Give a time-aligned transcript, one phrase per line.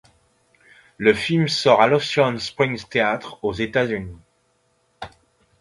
[0.97, 4.17] Le film sort le à l’Océan Springs Theatre aux Etats-Unis.